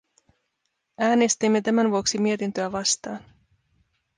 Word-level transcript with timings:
Äänestimme 0.97 1.61
tämän 1.61 1.91
vuoksi 1.91 2.17
mietintöä 2.17 2.71
vastaan. 2.71 3.19